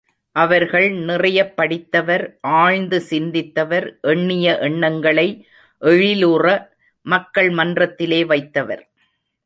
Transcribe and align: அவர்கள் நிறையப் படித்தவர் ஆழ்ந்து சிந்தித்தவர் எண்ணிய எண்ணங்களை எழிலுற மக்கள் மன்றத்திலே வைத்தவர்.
அவர்கள் 0.31 0.91
நிறையப் 0.91 1.55
படித்தவர் 1.55 2.37
ஆழ்ந்து 2.41 3.03
சிந்தித்தவர் 3.09 3.99
எண்ணிய 4.01 4.57
எண்ணங்களை 4.57 5.47
எழிலுற 5.81 6.67
மக்கள் 7.01 7.49
மன்றத்திலே 7.49 8.23
வைத்தவர். 8.23 8.81